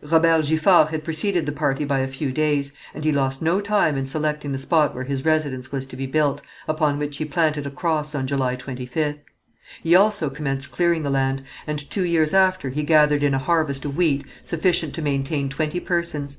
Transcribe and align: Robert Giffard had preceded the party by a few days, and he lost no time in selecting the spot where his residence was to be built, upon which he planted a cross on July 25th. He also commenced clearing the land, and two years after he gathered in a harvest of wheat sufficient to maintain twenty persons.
Robert 0.00 0.44
Giffard 0.44 0.90
had 0.90 1.02
preceded 1.02 1.44
the 1.44 1.50
party 1.50 1.84
by 1.84 1.98
a 1.98 2.06
few 2.06 2.30
days, 2.30 2.72
and 2.94 3.02
he 3.02 3.10
lost 3.10 3.42
no 3.42 3.60
time 3.60 3.96
in 3.96 4.06
selecting 4.06 4.52
the 4.52 4.56
spot 4.58 4.94
where 4.94 5.02
his 5.02 5.24
residence 5.24 5.72
was 5.72 5.86
to 5.86 5.96
be 5.96 6.06
built, 6.06 6.40
upon 6.68 7.00
which 7.00 7.16
he 7.16 7.24
planted 7.24 7.66
a 7.66 7.70
cross 7.72 8.14
on 8.14 8.24
July 8.28 8.54
25th. 8.54 9.18
He 9.82 9.96
also 9.96 10.30
commenced 10.30 10.70
clearing 10.70 11.02
the 11.02 11.10
land, 11.10 11.42
and 11.66 11.90
two 11.90 12.04
years 12.04 12.32
after 12.32 12.68
he 12.68 12.84
gathered 12.84 13.24
in 13.24 13.34
a 13.34 13.38
harvest 13.38 13.84
of 13.84 13.96
wheat 13.96 14.24
sufficient 14.44 14.94
to 14.94 15.02
maintain 15.02 15.48
twenty 15.48 15.80
persons. 15.80 16.38